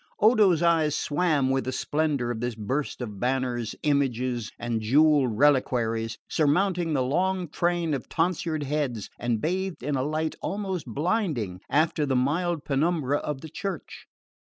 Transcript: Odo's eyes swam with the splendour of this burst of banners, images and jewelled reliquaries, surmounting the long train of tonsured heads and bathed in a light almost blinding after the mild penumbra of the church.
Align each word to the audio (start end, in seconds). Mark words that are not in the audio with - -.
Odo's 0.19 0.63
eyes 0.63 0.95
swam 0.95 1.51
with 1.51 1.65
the 1.65 1.71
splendour 1.71 2.31
of 2.31 2.39
this 2.39 2.55
burst 2.55 3.01
of 3.01 3.19
banners, 3.19 3.75
images 3.83 4.51
and 4.57 4.81
jewelled 4.81 5.37
reliquaries, 5.37 6.17
surmounting 6.27 6.93
the 6.93 7.03
long 7.03 7.47
train 7.47 7.93
of 7.93 8.09
tonsured 8.09 8.63
heads 8.63 9.11
and 9.19 9.39
bathed 9.41 9.83
in 9.83 9.95
a 9.95 10.01
light 10.01 10.33
almost 10.41 10.87
blinding 10.87 11.61
after 11.69 12.03
the 12.03 12.15
mild 12.15 12.65
penumbra 12.65 13.17
of 13.19 13.41
the 13.41 13.49
church. 13.49 14.07